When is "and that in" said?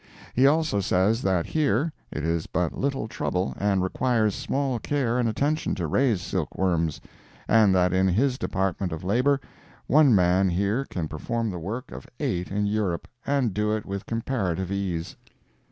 7.47-8.07